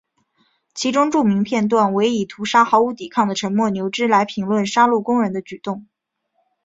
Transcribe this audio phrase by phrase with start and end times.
[0.73, 5.85] 其中著名片段为以屠杀毫无抵抗的沉默牛只来评论杀戮工人的举动。